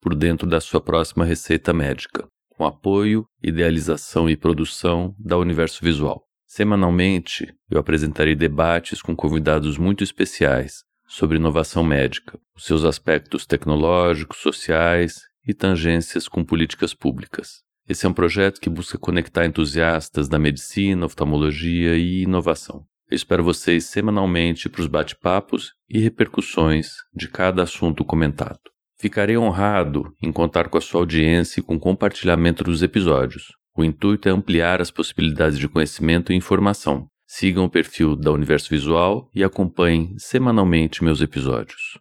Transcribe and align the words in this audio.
por 0.00 0.14
dentro 0.14 0.48
da 0.48 0.60
sua 0.60 0.80
próxima 0.80 1.24
receita 1.24 1.72
médica, 1.72 2.26
com 2.48 2.64
apoio, 2.64 3.26
idealização 3.42 4.28
e 4.28 4.36
produção 4.36 5.14
da 5.18 5.36
Universo 5.36 5.84
Visual. 5.84 6.22
Semanalmente, 6.46 7.54
eu 7.70 7.78
apresentarei 7.78 8.34
debates 8.34 9.00
com 9.00 9.14
convidados 9.14 9.78
muito 9.78 10.02
especiais 10.02 10.82
sobre 11.06 11.36
inovação 11.36 11.84
médica, 11.84 12.38
os 12.56 12.64
seus 12.64 12.84
aspectos 12.84 13.46
tecnológicos, 13.46 14.38
sociais 14.38 15.20
e 15.46 15.54
tangências 15.54 16.28
com 16.28 16.44
políticas 16.44 16.94
públicas. 16.94 17.62
Esse 17.88 18.06
é 18.06 18.08
um 18.08 18.12
projeto 18.12 18.60
que 18.60 18.70
busca 18.70 18.98
conectar 18.98 19.44
entusiastas 19.44 20.28
da 20.28 20.38
medicina, 20.38 21.06
oftalmologia 21.06 21.96
e 21.96 22.22
inovação. 22.22 22.84
Eu 23.10 23.16
espero 23.16 23.42
vocês 23.42 23.86
semanalmente 23.86 24.68
para 24.68 24.80
os 24.80 24.86
bate-papos 24.86 25.72
e 25.88 25.98
repercussões 25.98 26.92
de 27.12 27.28
cada 27.28 27.64
assunto 27.64 28.04
comentado. 28.04 28.60
Ficarei 29.00 29.38
honrado 29.38 30.12
em 30.22 30.30
contar 30.30 30.68
com 30.68 30.76
a 30.76 30.80
sua 30.80 31.00
audiência 31.00 31.60
e 31.60 31.62
com 31.62 31.76
o 31.76 31.80
compartilhamento 31.80 32.62
dos 32.62 32.82
episódios. 32.82 33.54
O 33.74 33.82
intuito 33.82 34.28
é 34.28 34.30
ampliar 34.30 34.82
as 34.82 34.90
possibilidades 34.90 35.58
de 35.58 35.66
conhecimento 35.66 36.30
e 36.30 36.36
informação. 36.36 37.06
Sigam 37.26 37.64
o 37.64 37.70
perfil 37.70 38.14
da 38.14 38.30
Universo 38.30 38.68
Visual 38.68 39.30
e 39.34 39.42
acompanhem 39.42 40.14
semanalmente 40.18 41.02
meus 41.02 41.22
episódios. 41.22 41.98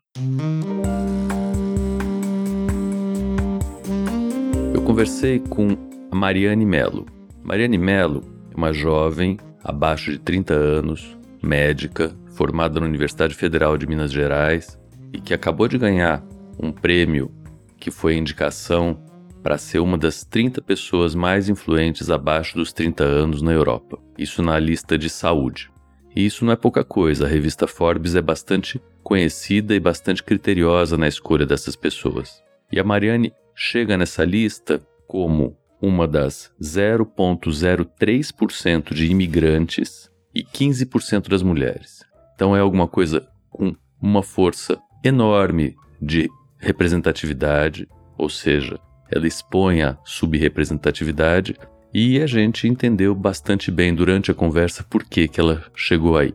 Eu 4.74 4.82
conversei 4.82 5.40
com 5.40 5.70
a 6.12 6.16
Mariane 6.18 6.66
Melo. 6.66 7.06
Mariane 7.42 7.78
Melo 7.78 8.26
é 8.52 8.58
uma 8.58 8.74
jovem 8.74 9.38
abaixo 9.64 10.12
de 10.12 10.20
30 10.20 10.54
anos, 10.54 11.18
médica, 11.42 12.14
formada 12.36 12.78
na 12.78 12.86
Universidade 12.86 13.34
Federal 13.36 13.78
de 13.78 13.88
Minas 13.88 14.12
Gerais 14.12 14.78
e 15.14 15.22
que 15.22 15.34
acabou 15.34 15.70
de 15.70 15.78
ganhar 15.78 16.22
um 16.60 16.72
prêmio 16.72 17.32
que 17.78 17.90
foi 17.90 18.18
indicação 18.18 19.02
para 19.42 19.58
ser 19.58 19.80
uma 19.80 19.98
das 19.98 20.26
30 20.26 20.62
pessoas 20.62 21.16
mais 21.16 21.48
influentes 21.48 22.10
abaixo 22.10 22.58
dos 22.58 22.74
30 22.74 23.02
anos 23.04 23.42
na 23.42 23.54
Europa. 23.54 23.98
Isso 24.18 24.44
na 24.44 24.60
lista 24.60 24.98
de 24.98 25.10
saúde. 25.10 25.72
E 26.16 26.26
isso 26.26 26.44
não 26.44 26.52
é 26.52 26.58
pouca 26.58 26.84
coisa, 26.84 27.26
a 27.26 27.30
revista 27.30 27.68
Forbes 27.68 28.16
é 28.16 28.22
bastante 28.22 28.82
conhecida 29.02 29.74
e 29.74 29.80
bastante 29.80 30.22
criteriosa 30.22 30.98
na 30.98 31.08
escolha 31.08 31.46
dessas 31.46 31.76
pessoas. 31.76 32.44
E 32.72 32.80
a 32.80 32.84
Mariane 32.84 33.34
chega 33.56 33.98
nessa 33.98 34.24
lista 34.26 34.80
como 35.08 35.58
uma 35.82 36.08
das 36.08 36.52
0,03% 36.62 38.94
de 38.94 39.08
imigrantes 39.08 40.12
e 40.36 40.44
15% 40.44 41.30
das 41.30 41.42
mulheres. 41.42 42.04
Então 42.36 42.56
é 42.56 42.60
alguma 42.60 42.88
coisa 42.88 43.28
com 43.50 43.76
uma 44.02 44.22
força 44.22 44.80
enorme 45.04 45.76
de 46.02 46.30
representatividade, 46.60 47.88
ou 48.18 48.30
seja, 48.30 48.80
ela 49.12 49.28
expõe 49.28 49.82
a 49.82 49.98
subrepresentatividade 50.04 51.56
e 51.94 52.22
a 52.22 52.28
gente 52.28 52.68
entendeu 52.68 53.16
bastante 53.16 53.72
bem 53.72 53.96
durante 53.96 54.30
a 54.30 54.36
conversa 54.36 54.84
por 54.84 55.04
que, 55.04 55.28
que 55.28 55.40
ela 55.40 55.64
chegou 55.76 56.18
aí. 56.18 56.34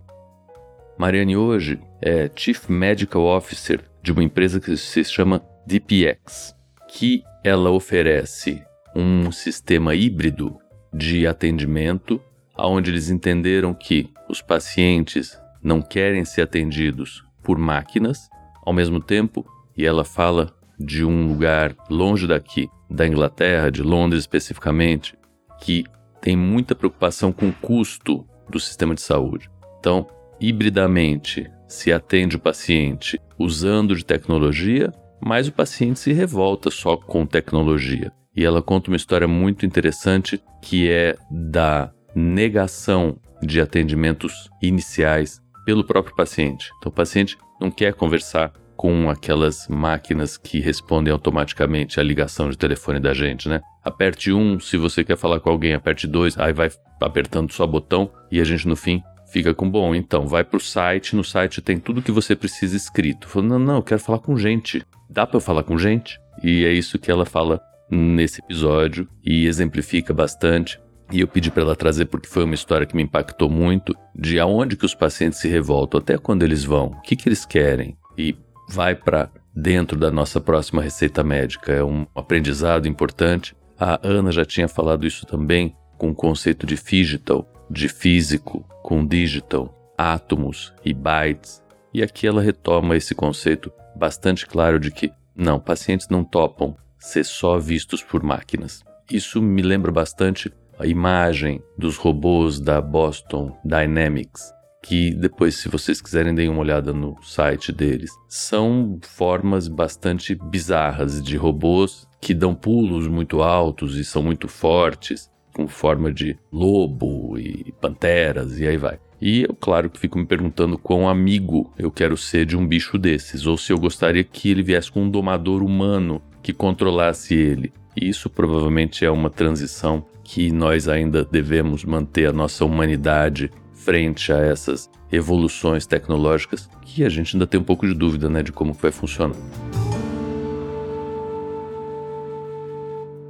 Mariane 0.99 1.37
hoje 1.37 1.79
é 2.03 2.31
Chief 2.35 2.69
Medical 2.69 3.23
Officer 3.23 3.81
de 4.03 4.13
uma 4.13 4.23
empresa 4.23 4.61
que 4.61 4.77
se 4.77 5.05
chama 5.05 5.43
DPX, 5.67 6.55
que 6.89 7.23
ela 7.45 7.71
oferece 7.71 8.63
um 8.95 9.31
sistema 9.31 9.95
híbrido 9.95 10.57
de 10.93 11.27
atendimento, 11.27 12.21
onde 12.57 12.91
eles 12.91 13.11
entenderam 13.11 13.75
que 13.75 14.11
os 14.29 14.41
pacientes 14.41 15.39
não 15.63 15.83
querem 15.83 16.25
ser 16.25 16.43
atendidos 16.43 17.25
por 17.43 17.59
máquinas, 17.59 18.29
ao 18.65 18.73
mesmo 18.73 19.01
tempo, 19.01 19.45
e 19.77 19.85
ela 19.85 20.05
fala 20.05 20.53
de 20.79 21.05
um 21.05 21.29
lugar 21.29 21.75
longe 21.89 22.27
daqui, 22.27 22.69
da 22.91 23.07
Inglaterra, 23.07 23.71
de 23.71 23.83
Londres 23.83 24.21
especificamente, 24.21 25.17
que 25.61 25.85
tem 26.21 26.37
muita 26.37 26.75
preocupação 26.75 27.33
com 27.33 27.49
o 27.49 27.53
custo 27.53 28.27
do 28.49 28.59
sistema 28.59 28.95
de 28.95 29.03
saúde. 29.03 29.51
Então, 29.79 30.07
hibridamente, 30.41 31.51
se 31.69 31.93
atende 31.93 32.37
o 32.37 32.41
paciente 32.41 33.21
usando 33.39 33.95
de 33.95 34.05
tecnologia, 34.05 34.93
mas 35.21 35.49
o 35.49 35.53
paciente 35.53 35.99
se 35.99 36.13
revolta 36.13 36.71
só 36.71 36.97
com 36.97 37.27
tecnologia. 37.27 38.13
E 38.37 38.45
ela 38.45 38.63
conta 38.63 38.91
uma 38.91 38.97
história 38.97 39.29
muito 39.29 39.65
interessante 39.65 40.43
que 40.61 40.91
é 40.91 41.17
da 41.31 41.93
negação 42.15 43.19
de 43.43 43.61
atendimentos 43.61 44.51
iniciais 44.63 45.41
pelo 45.65 45.85
próprio 45.85 46.15
paciente. 46.17 46.71
Então, 46.79 46.91
o 46.91 46.95
paciente 46.95 47.37
não 47.61 47.71
quer 47.71 47.95
conversar 47.95 48.53
com 48.77 49.09
aquelas 49.09 49.69
máquinas 49.69 50.37
que 50.37 50.61
respondem 50.61 51.13
automaticamente 51.13 52.01
à 52.01 52.03
ligação 52.03 52.51
de 52.51 52.59
telefone 52.59 53.01
da 53.01 53.15
gente, 53.15 53.49
né? 53.49 53.61
Aperte 53.83 54.33
um 54.33 54.59
se 54.59 54.77
você 54.77 55.05
quer 55.05 55.17
falar 55.17 55.41
com 55.41 55.51
alguém, 55.51 55.75
aperte 55.75 56.07
dois, 56.07 56.39
aí 56.39 56.53
vai 56.53 56.71
apertando 57.01 57.53
só 57.53 57.67
botão 57.67 58.11
e 58.31 58.41
a 58.41 58.45
gente 58.45 58.67
no 58.67 58.77
fim 58.77 59.03
fica 59.35 59.53
com 59.53 59.69
bom. 59.69 59.95
Então, 59.95 60.27
vai 60.27 60.45
pro 60.45 60.61
site, 60.61 61.17
no 61.17 61.25
site 61.25 61.61
tem 61.61 61.79
tudo 61.79 62.03
que 62.03 62.13
você 62.13 62.37
precisa 62.37 62.77
escrito. 62.77 63.29
Falando, 63.29 63.51
não, 63.51 63.59
não, 63.59 63.77
eu 63.77 63.83
quero 63.83 64.01
falar 64.01 64.21
com 64.21 64.37
gente. 64.37 64.83
Dá 65.11 65.27
para 65.27 65.37
eu 65.37 65.41
falar 65.41 65.65
com 65.65 65.77
gente? 65.77 66.19
E 66.43 66.65
é 66.65 66.73
isso 66.73 66.99
que 66.99 67.11
ela 67.11 67.25
fala 67.25 67.61
nesse 67.91 68.41
episódio 68.41 69.09
e 69.25 69.47
exemplifica 69.47 70.15
bastante. 70.15 70.81
E 71.13 71.21
eu 71.21 71.29
pedi 71.29 71.51
para 71.51 71.63
ela 71.63 71.77
trazer 71.77 72.07
porque 72.07 72.29
foi 72.29 72.45
uma 72.45 72.55
história 72.55 72.87
que 72.87 72.97
me 72.97 73.03
impactou 73.03 73.51
muito 73.51 73.95
de 74.15 74.41
aonde 74.41 74.77
que 74.77 74.87
os 74.87 74.95
pacientes 74.95 75.39
se 75.39 75.49
revoltam, 75.49 76.01
até 76.01 76.17
quando 76.17 76.43
eles 76.43 76.65
vão, 76.65 76.87
o 76.87 77.01
que 77.03 77.15
que 77.15 77.29
eles 77.29 77.45
querem. 77.45 77.97
E 78.17 78.35
vai 78.69 78.95
para 78.95 79.31
dentro 79.55 79.99
da 79.99 80.11
nossa 80.11 80.41
próxima 80.41 80.83
receita 80.83 81.23
médica. 81.23 81.73
É 81.73 81.83
um 81.83 82.07
aprendizado 82.15 82.89
importante. 82.89 83.57
A 83.79 83.99
Ana 84.03 84.33
já 84.33 84.45
tinha 84.45 84.69
falado 84.69 85.07
isso 85.07 85.27
também 85.27 85.77
com 85.97 86.11
o 86.11 86.15
conceito 86.15 86.67
de 86.67 86.77
digital, 86.77 87.49
de 87.71 87.89
físico 87.89 88.67
com 88.83 89.07
digital, 89.07 89.93
átomos 89.97 90.73
e 90.85 90.93
bytes. 90.93 91.63
E 91.93 92.03
aqui 92.03 92.27
ela 92.27 92.43
retoma 92.43 92.97
esse 92.97 93.15
conceito 93.15 93.73
bastante 93.97 94.47
claro 94.47 94.81
de 94.81 94.91
que 94.91 95.13
não, 95.35 95.59
pacientes 95.59 96.09
não 96.09 96.25
topam 96.25 96.77
ser 96.99 97.25
só 97.25 97.59
vistos 97.59 98.03
por 98.03 98.23
máquinas. 98.23 98.83
Isso 99.11 99.41
me 99.41 99.63
lembra 99.63 99.93
bastante 99.93 100.53
a 100.79 100.87
imagem 100.87 101.63
dos 101.79 101.97
robôs 101.97 102.59
da 102.59 102.81
Boston 102.81 103.57
Dynamics, 103.65 104.53
que 104.85 105.15
depois, 105.15 105.55
se 105.55 105.69
vocês 105.71 106.01
quiserem, 106.03 106.35
deem 106.35 106.51
uma 106.51 106.61
olhada 106.61 106.93
no 106.93 107.17
site 107.23 107.73
deles. 107.73 108.11
São 108.29 108.99
formas 109.01 109.67
bastante 109.67 110.35
bizarras 110.35 111.23
de 111.23 111.39
robôs 111.39 112.07
que 112.21 112.35
dão 112.35 112.55
pulos 112.55 113.09
muito 113.09 113.43
altos 113.43 113.97
e 113.97 114.05
são 114.05 114.23
muito 114.23 114.47
fortes, 114.47 115.31
com 115.55 115.67
forma 115.67 116.13
de 116.13 116.37
lobo 116.53 117.39
e 117.39 117.73
panteras 117.81 118.61
e 118.61 118.67
aí 118.67 118.77
vai. 118.77 118.99
E 119.19 119.45
eu, 119.45 119.55
claro, 119.59 119.91
fico 119.95 120.19
me 120.19 120.27
perguntando 120.27 120.77
quão 120.77 121.09
amigo 121.09 121.73
eu 121.79 121.91
quero 121.91 122.15
ser 122.15 122.45
de 122.45 122.55
um 122.55 122.67
bicho 122.67 122.99
desses, 122.99 123.47
ou 123.47 123.57
se 123.57 123.73
eu 123.73 123.79
gostaria 123.79 124.23
que 124.23 124.51
ele 124.51 124.63
viesse 124.63 124.93
com 124.93 125.05
um 125.05 125.11
domador 125.11 125.63
humano 125.63 126.21
que 126.43 126.53
controlasse 126.53 127.35
ele. 127.35 127.73
E 127.97 128.07
isso 128.07 128.29
provavelmente 128.29 129.03
é 129.03 129.11
uma 129.11 129.31
transição 129.31 130.05
que 130.23 130.51
nós 130.53 130.89
ainda 130.89 131.25
devemos 131.25 131.85
manter 131.85 132.27
a 132.27 132.33
nossa 132.33 132.67
humanidade 132.67 133.51
frente 133.85 134.33
a 134.33 134.39
essas 134.39 134.91
evoluções 135.13 135.87
tecnológicas 135.87 136.69
que 136.83 137.05
a 137.05 137.09
gente 137.11 137.37
ainda 137.37 137.47
tem 137.47 137.61
um 137.61 137.65
pouco 137.65 137.87
de 137.87 137.93
dúvida 137.93 138.31
né, 138.31 138.43
de 138.43 138.51
como 138.51 138.73
vai 138.73 138.91
funcionar. 138.91 139.37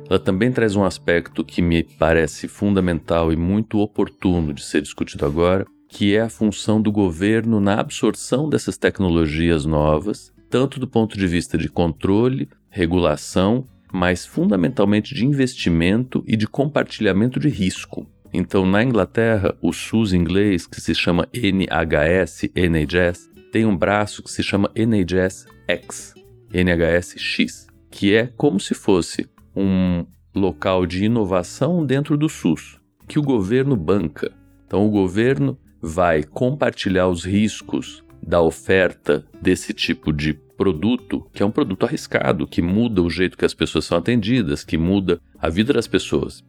Ela 0.09 0.19
também 0.21 0.53
traz 0.53 0.77
um 0.77 0.85
aspecto 0.85 1.45
que 1.45 1.61
me 1.61 1.83
parece 1.83 2.47
fundamental 2.47 3.33
e 3.33 3.37
muito 3.37 3.81
oportuno 3.81 4.53
de 4.53 4.63
ser 4.63 4.81
discutido 4.81 5.27
agora, 5.27 5.67
que 5.89 6.15
é 6.15 6.21
a 6.21 6.29
função 6.29 6.81
do 6.81 6.93
governo 6.93 7.59
na 7.59 7.81
absorção 7.81 8.49
dessas 8.49 8.77
tecnologias 8.77 9.65
novas, 9.65 10.33
tanto 10.49 10.79
do 10.79 10.87
ponto 10.87 11.19
de 11.19 11.27
vista 11.27 11.59
de 11.59 11.69
controle, 11.69 12.49
regulação, 12.71 13.67
mas 13.93 14.25
fundamentalmente 14.25 15.15
de 15.15 15.25
investimento 15.25 16.23
e 16.27 16.37
de 16.37 16.47
compartilhamento 16.47 17.41
de 17.41 17.49
risco. 17.49 18.07
Então, 18.37 18.67
na 18.67 18.83
Inglaterra, 18.83 19.57
o 19.63 19.73
SUS 19.73 20.13
inglês, 20.13 20.67
que 20.67 20.81
se 20.81 20.93
chama 20.93 21.29
NHS, 21.33 22.51
NHS, 22.53 23.31
tem 23.53 23.65
um 23.65 23.77
braço 23.77 24.25
que 24.25 24.31
se 24.31 24.43
chama 24.43 24.73
NHS 24.75 25.47
X, 25.69 26.15
NHS 26.53 27.15
X, 27.17 27.69
que 27.89 28.13
é 28.13 28.27
como 28.27 28.59
se 28.59 28.75
fosse 28.75 29.31
um 29.55 30.05
local 30.35 30.85
de 30.85 31.05
inovação 31.05 31.87
dentro 31.87 32.17
do 32.17 32.29
SUS, 32.29 32.81
que 33.07 33.21
o 33.21 33.23
governo 33.23 33.77
banca. 33.77 34.33
Então, 34.67 34.85
o 34.85 34.91
governo 34.91 35.57
vai 35.81 36.25
compartilhar 36.25 37.07
os 37.07 37.25
riscos 37.25 38.03
da 38.21 38.43
oferta 38.43 39.25
desse 39.41 39.73
tipo 39.73 40.13
de 40.13 40.35
produto, 40.35 41.25
que 41.33 41.41
é 41.41 41.47
um 41.47 41.53
produto 41.53 41.87
arriscado, 41.87 42.49
que 42.49 42.61
muda 42.61 43.01
o 43.01 43.09
jeito 43.09 43.39
que 43.39 43.45
as 43.45 43.55
pessoas 43.55 43.85
são 43.85 43.97
atendidas, 43.97 44.65
que 44.65 44.77
muda 44.77 45.21
a 45.39 45.49
vida 45.49 45.73
das 45.73 45.87
pessoas 45.87 46.43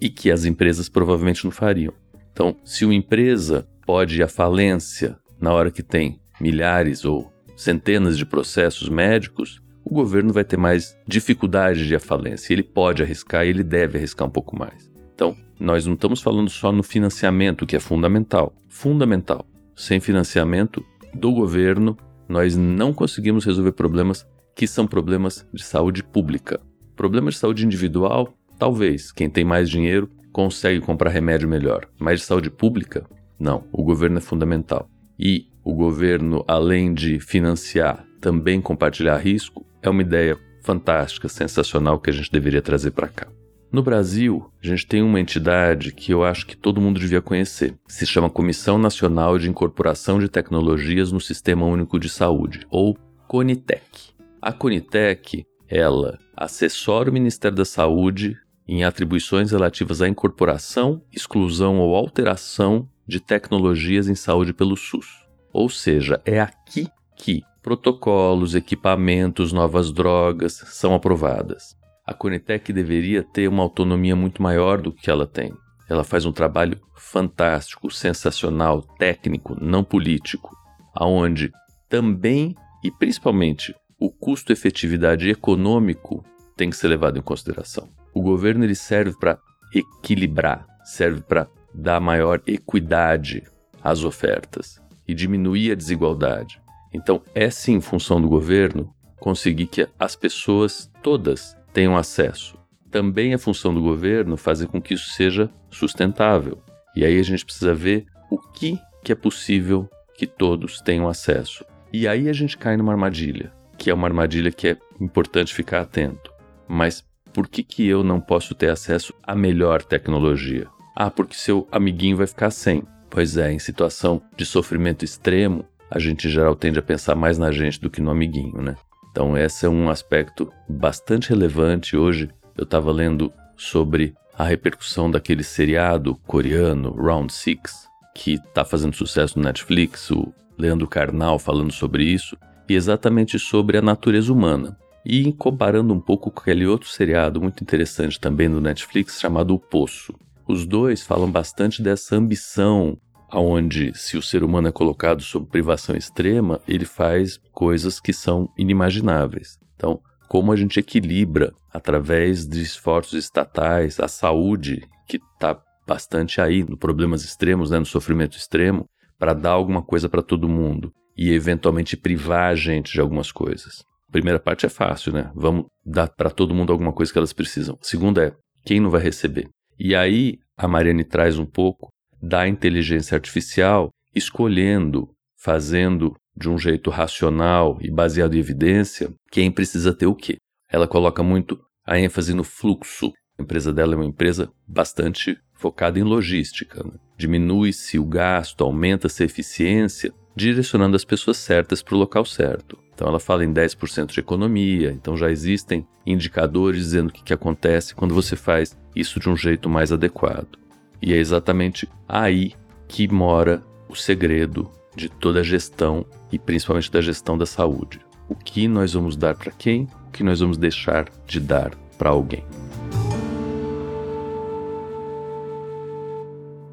e 0.00 0.08
que 0.08 0.30
as 0.30 0.44
empresas 0.44 0.88
provavelmente 0.88 1.44
não 1.44 1.50
fariam. 1.50 1.92
Então, 2.32 2.56
se 2.64 2.84
uma 2.84 2.94
empresa 2.94 3.66
pode 3.86 4.16
ir 4.16 4.22
à 4.22 4.28
falência 4.28 5.18
na 5.40 5.52
hora 5.52 5.70
que 5.70 5.82
tem 5.82 6.20
milhares 6.40 7.04
ou 7.04 7.32
centenas 7.56 8.18
de 8.18 8.26
processos 8.26 8.88
médicos, 8.88 9.62
o 9.84 9.94
governo 9.94 10.32
vai 10.32 10.44
ter 10.44 10.56
mais 10.56 10.96
dificuldade 11.06 11.86
de 11.86 11.94
à 11.94 12.00
falência. 12.00 12.52
Ele 12.52 12.62
pode 12.62 13.02
arriscar 13.02 13.46
e 13.46 13.50
ele 13.50 13.62
deve 13.62 13.96
arriscar 13.96 14.26
um 14.26 14.30
pouco 14.30 14.58
mais. 14.58 14.90
Então, 15.14 15.36
nós 15.58 15.86
não 15.86 15.94
estamos 15.94 16.20
falando 16.20 16.50
só 16.50 16.70
no 16.70 16.82
financiamento, 16.82 17.64
que 17.64 17.76
é 17.76 17.80
fundamental. 17.80 18.52
Fundamental. 18.68 19.46
Sem 19.74 20.00
financiamento 20.00 20.84
do 21.14 21.32
governo, 21.32 21.96
nós 22.28 22.56
não 22.56 22.92
conseguimos 22.92 23.44
resolver 23.44 23.72
problemas 23.72 24.26
que 24.54 24.66
são 24.66 24.86
problemas 24.86 25.46
de 25.54 25.62
saúde 25.62 26.02
pública. 26.02 26.60
Problemas 26.96 27.34
de 27.34 27.40
saúde 27.40 27.64
individual, 27.64 28.35
talvez. 28.58 29.12
Quem 29.12 29.28
tem 29.28 29.44
mais 29.44 29.68
dinheiro 29.68 30.10
consegue 30.32 30.80
comprar 30.80 31.10
remédio 31.10 31.48
melhor. 31.48 31.88
Mas 31.98 32.20
de 32.20 32.26
saúde 32.26 32.50
pública, 32.50 33.06
não. 33.38 33.64
O 33.72 33.82
governo 33.82 34.18
é 34.18 34.20
fundamental. 34.20 34.88
E 35.18 35.46
o 35.64 35.74
governo, 35.74 36.44
além 36.46 36.92
de 36.92 37.18
financiar, 37.18 38.06
também 38.20 38.60
compartilhar 38.60 39.16
risco, 39.16 39.66
é 39.82 39.88
uma 39.88 40.02
ideia 40.02 40.38
fantástica, 40.62 41.28
sensacional 41.28 41.98
que 41.98 42.10
a 42.10 42.12
gente 42.12 42.30
deveria 42.30 42.60
trazer 42.60 42.90
para 42.90 43.08
cá. 43.08 43.28
No 43.72 43.82
Brasil, 43.82 44.50
a 44.62 44.66
gente 44.66 44.86
tem 44.86 45.02
uma 45.02 45.20
entidade 45.20 45.92
que 45.92 46.12
eu 46.12 46.24
acho 46.24 46.46
que 46.46 46.56
todo 46.56 46.80
mundo 46.80 47.00
devia 47.00 47.20
conhecer. 47.20 47.74
Se 47.86 48.06
chama 48.06 48.30
Comissão 48.30 48.78
Nacional 48.78 49.38
de 49.38 49.48
Incorporação 49.50 50.18
de 50.18 50.28
Tecnologias 50.28 51.10
no 51.12 51.20
Sistema 51.20 51.66
Único 51.66 51.98
de 51.98 52.08
Saúde, 52.08 52.66
ou 52.70 52.96
CONITEC. 53.26 54.14
A 54.40 54.52
CONITEC, 54.52 55.44
ela 55.68 56.18
assessora 56.36 57.10
o 57.10 57.12
Ministério 57.12 57.56
da 57.56 57.64
Saúde 57.64 58.36
em 58.68 58.84
atribuições 58.84 59.52
relativas 59.52 60.02
à 60.02 60.08
incorporação, 60.08 61.02
exclusão 61.12 61.78
ou 61.78 61.94
alteração 61.94 62.88
de 63.06 63.20
tecnologias 63.20 64.08
em 64.08 64.14
saúde 64.14 64.52
pelo 64.52 64.76
SUS. 64.76 65.06
Ou 65.52 65.68
seja, 65.68 66.20
é 66.24 66.40
aqui 66.40 66.88
que 67.16 67.42
protocolos, 67.62 68.54
equipamentos, 68.54 69.52
novas 69.52 69.92
drogas 69.92 70.62
são 70.66 70.94
aprovadas. 70.94 71.76
A 72.04 72.14
Conitec 72.14 72.72
deveria 72.72 73.22
ter 73.22 73.48
uma 73.48 73.62
autonomia 73.62 74.14
muito 74.14 74.42
maior 74.42 74.80
do 74.80 74.92
que 74.92 75.10
ela 75.10 75.26
tem. 75.26 75.52
Ela 75.88 76.04
faz 76.04 76.24
um 76.24 76.32
trabalho 76.32 76.80
fantástico, 76.94 77.90
sensacional, 77.90 78.82
técnico, 78.82 79.56
não 79.60 79.82
político, 79.82 80.56
aonde 80.94 81.52
também 81.88 82.54
e 82.82 82.90
principalmente 82.90 83.74
o 83.98 84.10
custo-efetividade 84.10 85.28
econômico 85.28 86.24
tem 86.56 86.70
que 86.70 86.76
ser 86.76 86.88
levado 86.88 87.18
em 87.18 87.22
consideração. 87.22 87.88
Governo 88.26 88.64
ele 88.64 88.74
serve 88.74 89.16
para 89.16 89.38
equilibrar, 89.72 90.66
serve 90.82 91.20
para 91.20 91.46
dar 91.72 92.00
maior 92.00 92.42
equidade 92.44 93.44
às 93.80 94.02
ofertas 94.02 94.82
e 95.06 95.14
diminuir 95.14 95.70
a 95.70 95.76
desigualdade. 95.76 96.60
Então, 96.92 97.22
é 97.32 97.48
sim 97.50 97.80
função 97.80 98.20
do 98.20 98.28
governo 98.28 98.92
conseguir 99.20 99.68
que 99.68 99.86
as 99.96 100.16
pessoas 100.16 100.90
todas 101.04 101.56
tenham 101.72 101.96
acesso. 101.96 102.58
Também 102.90 103.32
é 103.32 103.38
função 103.38 103.72
do 103.72 103.80
governo 103.80 104.36
fazer 104.36 104.66
com 104.66 104.82
que 104.82 104.94
isso 104.94 105.10
seja 105.10 105.48
sustentável. 105.70 106.60
E 106.96 107.04
aí 107.04 107.20
a 107.20 107.22
gente 107.22 107.44
precisa 107.44 107.72
ver 107.72 108.06
o 108.28 108.38
que, 108.38 108.76
que 109.04 109.12
é 109.12 109.14
possível 109.14 109.88
que 110.16 110.26
todos 110.26 110.80
tenham 110.80 111.06
acesso. 111.06 111.64
E 111.92 112.08
aí 112.08 112.28
a 112.28 112.32
gente 112.32 112.58
cai 112.58 112.76
numa 112.76 112.90
armadilha, 112.90 113.52
que 113.78 113.88
é 113.88 113.94
uma 113.94 114.08
armadilha 114.08 114.50
que 114.50 114.66
é 114.66 114.76
importante 115.00 115.54
ficar 115.54 115.82
atento. 115.82 116.34
Mas 116.66 117.04
por 117.36 117.46
que, 117.46 117.62
que 117.62 117.86
eu 117.86 118.02
não 118.02 118.18
posso 118.18 118.54
ter 118.54 118.70
acesso 118.70 119.12
à 119.22 119.34
melhor 119.36 119.82
tecnologia? 119.82 120.68
Ah, 120.94 121.10
porque 121.10 121.34
seu 121.36 121.68
amiguinho 121.70 122.16
vai 122.16 122.26
ficar 122.26 122.50
sem. 122.50 122.82
Pois 123.10 123.36
é, 123.36 123.52
em 123.52 123.58
situação 123.58 124.22
de 124.34 124.46
sofrimento 124.46 125.04
extremo, 125.04 125.62
a 125.90 125.98
gente 125.98 126.26
em 126.26 126.30
geral 126.30 126.56
tende 126.56 126.78
a 126.78 126.82
pensar 126.82 127.14
mais 127.14 127.36
na 127.36 127.52
gente 127.52 127.78
do 127.78 127.90
que 127.90 128.00
no 128.00 128.10
amiguinho, 128.10 128.62
né? 128.62 128.74
Então, 129.10 129.36
esse 129.36 129.66
é 129.66 129.68
um 129.68 129.90
aspecto 129.90 130.50
bastante 130.66 131.28
relevante. 131.28 131.94
Hoje 131.94 132.30
eu 132.56 132.64
estava 132.64 132.90
lendo 132.90 133.30
sobre 133.54 134.14
a 134.38 134.42
repercussão 134.42 135.10
daquele 135.10 135.42
seriado 135.42 136.16
coreano, 136.26 136.90
Round 136.90 137.30
Six, 137.30 137.86
que 138.14 138.36
está 138.36 138.64
fazendo 138.64 138.96
sucesso 138.96 139.38
no 139.38 139.44
Netflix, 139.44 140.10
o 140.10 140.32
Leandro 140.56 140.88
Carnal 140.88 141.38
falando 141.38 141.70
sobre 141.70 142.02
isso, 142.04 142.34
e 142.66 142.74
exatamente 142.74 143.38
sobre 143.38 143.76
a 143.76 143.82
natureza 143.82 144.32
humana. 144.32 144.74
E 145.08 145.32
comparando 145.32 145.94
um 145.94 146.00
pouco 146.00 146.32
com 146.32 146.40
aquele 146.40 146.66
outro 146.66 146.88
seriado 146.88 147.40
muito 147.40 147.62
interessante 147.62 148.18
também 148.18 148.48
no 148.48 148.60
Netflix 148.60 149.20
chamado 149.20 149.54
O 149.54 149.58
Poço. 149.58 150.12
Os 150.48 150.66
dois 150.66 151.06
falam 151.06 151.30
bastante 151.30 151.80
dessa 151.80 152.16
ambição 152.16 152.98
aonde 153.30 153.96
se 153.96 154.16
o 154.16 154.22
ser 154.22 154.42
humano 154.42 154.66
é 154.66 154.72
colocado 154.72 155.22
sob 155.22 155.46
privação 155.46 155.94
extrema, 155.94 156.60
ele 156.66 156.84
faz 156.84 157.38
coisas 157.52 158.00
que 158.00 158.12
são 158.12 158.48
inimagináveis. 158.58 159.60
Então, 159.76 160.00
como 160.28 160.50
a 160.50 160.56
gente 160.56 160.80
equilibra 160.80 161.52
através 161.72 162.44
de 162.44 162.60
esforços 162.60 163.14
estatais 163.14 164.00
a 164.00 164.08
saúde, 164.08 164.88
que 165.06 165.18
está 165.18 165.56
bastante 165.86 166.40
aí 166.40 166.64
no 166.64 166.76
problemas 166.76 167.24
extremos, 167.24 167.70
né, 167.70 167.78
no 167.78 167.86
sofrimento 167.86 168.36
extremo, 168.36 168.88
para 169.16 169.34
dar 169.34 169.52
alguma 169.52 169.82
coisa 169.82 170.08
para 170.08 170.20
todo 170.20 170.48
mundo 170.48 170.92
e 171.16 171.30
eventualmente 171.32 171.96
privar 171.96 172.50
a 172.50 172.56
gente 172.56 172.92
de 172.92 173.00
algumas 173.00 173.30
coisas. 173.30 173.84
Primeira 174.10 174.38
parte 174.38 174.66
é 174.66 174.68
fácil, 174.68 175.12
né? 175.12 175.30
Vamos 175.34 175.66
dar 175.84 176.08
para 176.08 176.30
todo 176.30 176.54
mundo 176.54 176.72
alguma 176.72 176.92
coisa 176.92 177.12
que 177.12 177.18
elas 177.18 177.32
precisam. 177.32 177.78
Segunda 177.82 178.24
é 178.24 178.32
quem 178.64 178.80
não 178.80 178.90
vai 178.90 179.02
receber. 179.02 179.48
E 179.78 179.94
aí 179.94 180.38
a 180.56 180.66
Mariane 180.66 181.04
traz 181.04 181.38
um 181.38 181.46
pouco 181.46 181.88
da 182.20 182.48
inteligência 182.48 183.14
artificial 183.14 183.90
escolhendo, 184.14 185.10
fazendo 185.38 186.14
de 186.36 186.48
um 186.48 186.58
jeito 186.58 186.90
racional 186.90 187.78
e 187.80 187.90
baseado 187.90 188.34
em 188.34 188.38
evidência 188.38 189.12
quem 189.30 189.50
precisa 189.50 189.94
ter 189.94 190.06
o 190.06 190.14
quê. 190.14 190.36
Ela 190.70 190.88
coloca 190.88 191.22
muito 191.22 191.58
a 191.86 191.98
ênfase 191.98 192.34
no 192.34 192.44
fluxo. 192.44 193.12
A 193.38 193.42
empresa 193.42 193.72
dela 193.72 193.94
é 193.94 193.96
uma 193.96 194.04
empresa 194.04 194.50
bastante 194.66 195.38
focada 195.54 195.98
em 195.98 196.02
logística. 196.02 196.82
Né? 196.82 196.92
Diminui-se 197.16 197.98
o 197.98 198.04
gasto, 198.04 198.64
aumenta-se 198.64 199.22
a 199.22 199.26
eficiência, 199.26 200.12
direcionando 200.34 200.96
as 200.96 201.04
pessoas 201.04 201.36
certas 201.36 201.82
para 201.82 201.94
o 201.94 201.98
local 201.98 202.24
certo. 202.24 202.78
Então 202.96 203.08
ela 203.08 203.20
fala 203.20 203.44
em 203.44 203.52
10% 203.52 204.06
de 204.06 204.20
economia, 204.20 204.90
então 204.90 205.18
já 205.18 205.30
existem 205.30 205.86
indicadores 206.06 206.80
dizendo 206.80 207.10
o 207.10 207.12
que, 207.12 207.22
que 207.22 207.34
acontece 207.34 207.94
quando 207.94 208.14
você 208.14 208.34
faz 208.34 208.74
isso 208.96 209.20
de 209.20 209.28
um 209.28 209.36
jeito 209.36 209.68
mais 209.68 209.92
adequado. 209.92 210.58
E 211.02 211.12
é 211.12 211.18
exatamente 211.18 211.86
aí 212.08 212.54
que 212.88 213.06
mora 213.06 213.62
o 213.86 213.94
segredo 213.94 214.70
de 214.96 215.10
toda 215.10 215.40
a 215.40 215.42
gestão 215.42 216.06
e 216.32 216.38
principalmente 216.38 216.90
da 216.90 217.02
gestão 217.02 217.36
da 217.36 217.44
saúde. 217.44 218.00
O 218.30 218.34
que 218.34 218.66
nós 218.66 218.94
vamos 218.94 219.14
dar 219.14 219.34
para 219.34 219.52
quem, 219.52 219.86
o 220.08 220.10
que 220.10 220.24
nós 220.24 220.40
vamos 220.40 220.56
deixar 220.56 221.06
de 221.26 221.38
dar 221.38 221.74
para 221.98 222.08
alguém. 222.08 222.46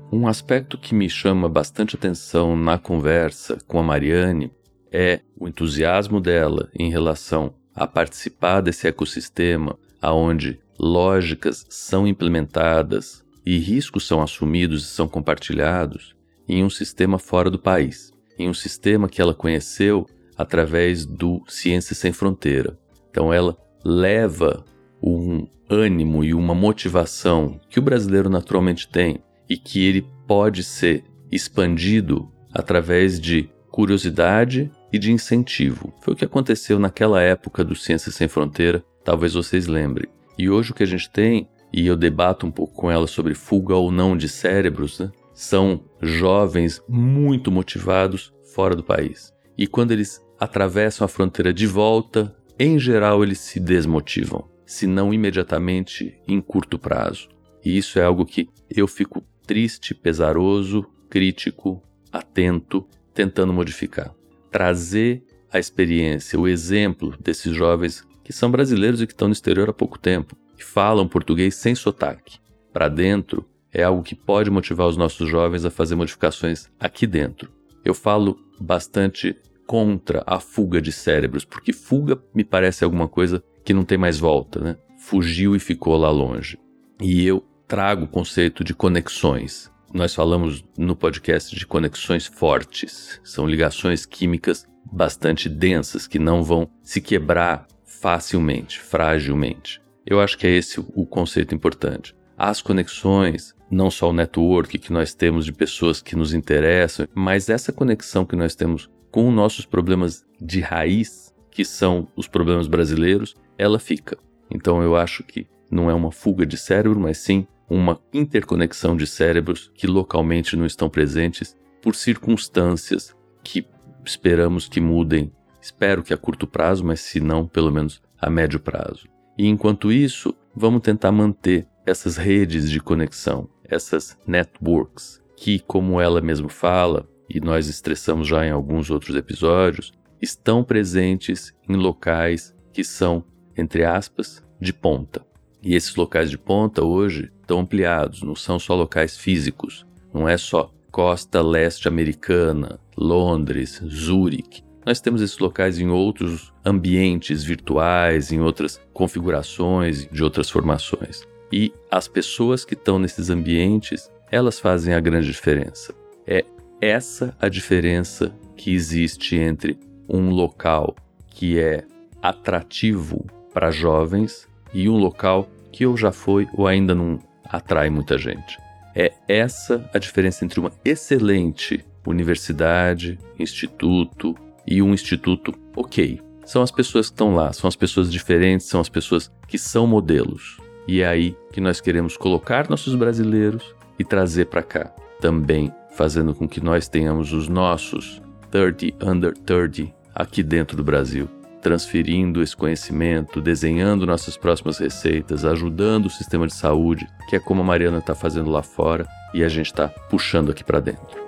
Um 0.09 0.25
aspecto 0.25 0.77
que 0.77 0.95
me 0.95 1.09
chama 1.09 1.49
bastante 1.49 1.97
atenção 1.97 2.55
na 2.55 2.77
conversa 2.77 3.57
com 3.67 3.77
a 3.77 3.83
Mariane 3.83 4.49
é 4.93 5.21
o 5.35 5.47
entusiasmo 5.47 6.21
dela 6.21 6.69
em 6.77 6.91
relação 6.91 7.55
a 7.73 7.87
participar 7.87 8.61
desse 8.61 8.87
ecossistema 8.87 9.75
aonde 9.99 10.59
lógicas 10.79 11.65
são 11.67 12.07
implementadas 12.07 13.23
e 13.43 13.57
riscos 13.57 14.05
são 14.05 14.21
assumidos 14.21 14.83
e 14.83 14.87
são 14.87 15.07
compartilhados 15.07 16.15
em 16.47 16.63
um 16.63 16.69
sistema 16.69 17.17
fora 17.17 17.49
do 17.49 17.57
país, 17.57 18.11
em 18.37 18.47
um 18.47 18.53
sistema 18.53 19.09
que 19.09 19.21
ela 19.21 19.33
conheceu 19.33 20.07
através 20.37 21.05
do 21.05 21.41
Ciência 21.47 21.95
Sem 21.95 22.11
Fronteira. 22.11 22.77
Então 23.09 23.33
ela 23.33 23.57
leva 23.83 24.63
um 25.01 25.47
ânimo 25.69 26.23
e 26.23 26.33
uma 26.33 26.53
motivação 26.53 27.59
que 27.69 27.79
o 27.79 27.81
brasileiro 27.81 28.29
naturalmente 28.29 28.87
tem 28.87 29.23
e 29.49 29.57
que 29.57 29.83
ele 29.83 30.07
pode 30.27 30.63
ser 30.63 31.03
expandido 31.31 32.31
através 32.53 33.19
de 33.19 33.49
curiosidade 33.71 34.71
e 34.93 34.99
de 34.99 35.11
incentivo. 35.11 35.91
Foi 36.01 36.13
o 36.13 36.17
que 36.17 36.23
aconteceu 36.23 36.77
naquela 36.77 37.19
época 37.19 37.63
do 37.63 37.75
Ciência 37.75 38.11
Sem 38.11 38.27
Fronteira, 38.27 38.85
talvez 39.03 39.33
vocês 39.33 39.65
lembrem. 39.65 40.07
E 40.37 40.49
hoje 40.49 40.71
o 40.71 40.73
que 40.75 40.83
a 40.83 40.87
gente 40.87 41.09
tem 41.09 41.49
e 41.73 41.87
eu 41.87 41.97
debato 41.97 42.45
um 42.45 42.51
pouco 42.51 42.75
com 42.75 42.91
ela 42.91 43.07
sobre 43.07 43.33
fuga 43.33 43.73
ou 43.73 43.91
não 43.91 44.15
de 44.15 44.29
cérebros, 44.29 44.99
né? 44.99 45.11
são 45.33 45.83
jovens 45.99 46.79
muito 46.87 47.51
motivados 47.51 48.31
fora 48.53 48.75
do 48.75 48.83
país. 48.83 49.33
E 49.57 49.65
quando 49.65 49.91
eles 49.91 50.21
atravessam 50.39 51.03
a 51.03 51.07
fronteira 51.07 51.51
de 51.51 51.65
volta, 51.65 52.35
em 52.59 52.77
geral 52.77 53.23
eles 53.23 53.39
se 53.39 53.59
desmotivam. 53.59 54.51
se 54.65 54.87
não 54.87 55.13
imediatamente, 55.13 56.17
em 56.27 56.41
curto 56.41 56.79
prazo. 56.79 57.27
E 57.63 57.77
isso 57.77 57.99
é 57.99 58.03
algo 58.03 58.25
que 58.25 58.49
eu 58.69 58.87
fico 58.87 59.21
triste, 59.45 59.93
pesaroso, 59.93 60.85
crítico, 61.09 61.83
atento, 62.11 62.87
tentando 63.13 63.53
modificar. 63.53 64.15
Trazer 64.53 65.21
a 65.51 65.59
experiência, 65.59 66.39
o 66.39 66.47
exemplo 66.47 67.13
desses 67.19 67.53
jovens 67.53 68.07
que 68.23 68.31
são 68.31 68.49
brasileiros 68.49 69.01
e 69.01 69.05
que 69.05 69.11
estão 69.11 69.27
no 69.27 69.33
exterior 69.33 69.69
há 69.69 69.73
pouco 69.73 69.99
tempo 69.99 70.37
e 70.57 70.63
falam 70.63 71.07
português 71.07 71.55
sem 71.55 71.75
sotaque 71.75 72.39
para 72.73 72.89
dentro 72.89 73.45
é 73.71 73.83
algo 73.83 74.03
que 74.03 74.15
pode 74.15 74.49
motivar 74.49 74.87
os 74.87 74.97
nossos 74.97 75.29
jovens 75.29 75.63
a 75.65 75.69
fazer 75.69 75.95
modificações 75.95 76.69
aqui 76.79 77.05
dentro. 77.07 77.51
Eu 77.85 77.93
falo 77.93 78.37
bastante 78.59 79.35
contra 79.65 80.23
a 80.25 80.39
fuga 80.39 80.81
de 80.81 80.91
cérebros, 80.91 81.45
porque 81.45 81.73
fuga 81.73 82.21
me 82.33 82.43
parece 82.43 82.83
alguma 82.83 83.07
coisa 83.07 83.43
que 83.63 83.73
não 83.73 83.83
tem 83.83 83.97
mais 83.97 84.19
volta, 84.19 84.59
né? 84.59 84.77
Fugiu 84.99 85.55
e 85.55 85.59
ficou 85.59 85.97
lá 85.97 86.09
longe. 86.09 86.59
E 87.01 87.25
eu 87.25 87.43
trago 87.67 88.05
o 88.05 88.07
conceito 88.07 88.63
de 88.63 88.73
conexões. 88.73 89.71
Nós 89.93 90.15
falamos 90.15 90.65
no 90.75 90.95
podcast 90.95 91.55
de 91.55 91.67
conexões 91.67 92.25
fortes. 92.25 93.21
São 93.23 93.45
ligações 93.45 94.07
químicas 94.07 94.65
bastante 94.91 95.47
densas 95.47 96.07
que 96.07 96.17
não 96.17 96.41
vão 96.41 96.67
se 96.81 96.99
quebrar 96.99 97.67
facilmente, 97.85 98.79
fragilmente. 98.79 99.79
Eu 100.03 100.19
acho 100.19 100.35
que 100.35 100.47
é 100.47 100.49
esse 100.49 100.79
o 100.79 101.05
conceito 101.05 101.53
importante. 101.53 102.15
As 102.35 102.59
conexões, 102.59 103.53
não 103.69 103.91
só 103.91 104.09
o 104.09 104.13
network 104.13 104.79
que 104.79 104.91
nós 104.91 105.13
temos 105.13 105.45
de 105.45 105.53
pessoas 105.53 106.01
que 106.01 106.15
nos 106.15 106.33
interessam, 106.33 107.07
mas 107.13 107.47
essa 107.47 107.71
conexão 107.71 108.25
que 108.25 108.35
nós 108.35 108.55
temos 108.55 108.89
com 109.11 109.31
nossos 109.31 109.63
problemas 109.63 110.25
de 110.41 110.59
raiz, 110.59 111.31
que 111.51 111.63
são 111.63 112.07
os 112.15 112.27
problemas 112.27 112.65
brasileiros, 112.65 113.35
ela 113.59 113.77
fica. 113.77 114.17
Então 114.49 114.81
eu 114.81 114.95
acho 114.95 115.23
que 115.23 115.45
não 115.69 115.87
é 115.87 115.93
uma 115.93 116.11
fuga 116.11 116.47
de 116.47 116.57
cérebro, 116.57 116.99
mas 116.99 117.19
sim 117.19 117.45
uma 117.69 117.99
interconexão 118.13 118.95
de 118.95 119.07
cérebros 119.07 119.71
que 119.73 119.87
localmente 119.87 120.55
não 120.55 120.65
estão 120.65 120.89
presentes 120.89 121.55
por 121.81 121.95
circunstâncias 121.95 123.15
que 123.43 123.65
esperamos 124.05 124.67
que 124.67 124.79
mudem. 124.79 125.31
Espero 125.61 126.03
que 126.03 126.13
a 126.13 126.17
curto 126.17 126.45
prazo, 126.45 126.83
mas 126.83 126.99
se 126.99 127.19
não, 127.19 127.47
pelo 127.47 127.71
menos 127.71 128.01
a 128.19 128.29
médio 128.29 128.59
prazo. 128.59 129.07
E 129.37 129.47
enquanto 129.47 129.91
isso, 129.91 130.35
vamos 130.55 130.81
tentar 130.81 131.11
manter 131.11 131.67
essas 131.85 132.17
redes 132.17 132.69
de 132.69 132.79
conexão, 132.79 133.49
essas 133.63 134.17
networks, 134.25 135.21
que, 135.35 135.59
como 135.59 135.99
ela 135.99 136.21
mesma 136.21 136.49
fala, 136.49 137.07
e 137.29 137.39
nós 137.39 137.67
estressamos 137.67 138.27
já 138.27 138.45
em 138.45 138.51
alguns 138.51 138.89
outros 138.89 139.15
episódios, 139.15 139.91
estão 140.21 140.63
presentes 140.63 141.53
em 141.67 141.75
locais 141.75 142.55
que 142.71 142.83
são, 142.83 143.25
entre 143.57 143.83
aspas, 143.83 144.43
de 144.59 144.71
ponta. 144.71 145.25
E 145.61 145.75
esses 145.75 145.95
locais 145.95 146.29
de 146.29 146.37
ponta 146.37 146.83
hoje 146.83 147.31
estão 147.43 147.59
ampliados, 147.59 148.23
não 148.23 148.35
são 148.35 148.57
só 148.57 148.73
locais 148.73 149.17
físicos, 149.17 149.85
não 150.13 150.27
é 150.27 150.37
só 150.37 150.71
costa 150.91 151.41
leste 151.41 151.87
americana, 151.87 152.79
Londres, 152.97 153.81
Zurique. 153.85 154.63
Nós 154.85 154.99
temos 154.99 155.21
esses 155.21 155.37
locais 155.37 155.79
em 155.79 155.89
outros 155.89 156.53
ambientes 156.63 157.43
virtuais, 157.43 158.31
em 158.31 158.41
outras 158.41 158.81
configurações, 158.93 160.07
de 160.11 160.23
outras 160.23 160.49
formações. 160.49 161.25
E 161.51 161.73
as 161.89 162.07
pessoas 162.07 162.65
que 162.65 162.73
estão 162.73 162.99
nesses 162.99 163.29
ambientes, 163.29 164.11
elas 164.31 164.59
fazem 164.59 164.93
a 164.93 164.99
grande 164.99 165.27
diferença. 165.27 165.93
É 166.27 166.43
essa 166.81 167.35
a 167.39 167.47
diferença 167.47 168.35
que 168.57 168.73
existe 168.73 169.35
entre 169.35 169.79
um 170.09 170.29
local 170.29 170.95
que 171.29 171.59
é 171.59 171.85
atrativo 172.21 173.25
para 173.53 173.71
jovens 173.71 174.47
e 174.73 174.89
um 174.89 174.97
local 174.97 175.49
que 175.71 175.85
ou 175.85 175.95
já 175.95 176.11
foi 176.11 176.47
ou 176.53 176.67
ainda 176.67 176.93
não 176.93 177.19
atrai 177.53 177.89
muita 177.89 178.17
gente. 178.17 178.57
É 178.95 179.13
essa 179.27 179.89
a 179.93 179.99
diferença 179.99 180.43
entre 180.43 180.59
uma 180.59 180.71
excelente 180.83 181.85
universidade, 182.05 183.19
instituto 183.39 184.35
e 184.67 184.81
um 184.81 184.93
instituto 184.93 185.53
ok. 185.75 186.19
São 186.45 186.61
as 186.61 186.71
pessoas 186.71 187.07
que 187.07 187.13
estão 187.13 187.35
lá, 187.35 187.53
são 187.53 187.67
as 187.67 187.75
pessoas 187.75 188.11
diferentes, 188.11 188.67
são 188.67 188.81
as 188.81 188.89
pessoas 188.89 189.31
que 189.47 189.57
são 189.57 189.87
modelos. 189.87 190.57
E 190.87 191.01
é 191.01 191.07
aí 191.07 191.37
que 191.51 191.61
nós 191.61 191.79
queremos 191.79 192.17
colocar 192.17 192.69
nossos 192.69 192.95
brasileiros 192.95 193.73
e 193.97 194.03
trazer 194.03 194.47
para 194.47 194.61
cá, 194.61 194.93
também 195.21 195.71
fazendo 195.95 196.33
com 196.33 196.47
que 196.47 196.59
nós 196.59 196.89
tenhamos 196.89 197.31
os 197.31 197.47
nossos 197.47 198.21
30 198.51 199.05
under 199.05 199.33
30 199.33 199.93
aqui 200.13 200.43
dentro 200.43 200.75
do 200.75 200.83
Brasil, 200.83 201.29
transferindo 201.63 202.43
esse 202.43 202.55
conhecimento, 202.55 203.41
desenhando 203.41 204.05
nossas 204.05 204.35
próximas 204.35 204.77
receitas, 204.77 205.45
ajudando 205.45 206.07
o 206.07 206.09
sistema 206.09 206.45
de 206.45 206.53
saúde, 206.53 207.07
que 207.29 207.37
é 207.37 207.39
como 207.39 207.61
a 207.61 207.63
Mariana 207.63 207.99
está 207.99 208.13
fazendo 208.13 208.51
lá 208.51 208.61
fora 208.61 209.07
e 209.33 209.43
a 209.43 209.47
gente 209.47 209.67
está 209.67 209.87
puxando 209.87 210.51
aqui 210.51 210.63
para 210.63 210.81
dentro. 210.81 211.23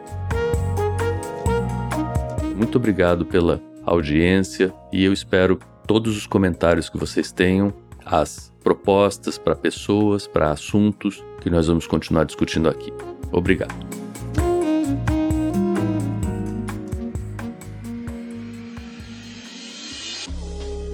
Muito 2.56 2.78
obrigado 2.78 3.26
pela 3.26 3.62
audiência 3.86 4.74
e 4.92 5.04
eu 5.04 5.14
espero 5.14 5.60
todos 5.88 6.18
os 6.18 6.28
comentários 6.28 6.90
que 6.90 6.98
vocês 6.98 7.32
tenham, 7.32 7.74
as 8.06 8.54
propostas 8.64 9.38
para 9.38 9.56
pessoas, 9.56 10.28
para 10.28 10.52
assuntos 10.52 11.24
que 11.42 11.50
nós 11.50 11.68
vamos 11.68 11.88
continuar 11.88 12.26
discutindo 12.26 12.70
aqui. 12.70 12.92
Obrigado. 13.32 14.05